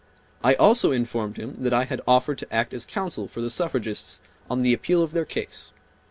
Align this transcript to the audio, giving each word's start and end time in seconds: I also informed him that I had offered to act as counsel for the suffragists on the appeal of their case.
I 0.43 0.55
also 0.55 0.91
informed 0.91 1.37
him 1.37 1.57
that 1.59 1.73
I 1.73 1.83
had 1.83 2.01
offered 2.07 2.39
to 2.39 2.51
act 2.51 2.73
as 2.73 2.87
counsel 2.87 3.27
for 3.27 3.39
the 3.39 3.51
suffragists 3.51 4.19
on 4.49 4.63
the 4.63 4.73
appeal 4.73 5.03
of 5.03 5.11
their 5.11 5.25
case. 5.25 5.73